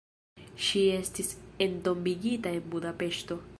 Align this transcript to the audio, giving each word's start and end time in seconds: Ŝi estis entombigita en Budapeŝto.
Ŝi 0.67 0.81
estis 0.93 1.29
entombigita 1.67 2.57
en 2.59 2.67
Budapeŝto. 2.75 3.43